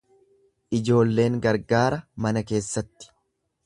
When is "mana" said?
2.27-2.47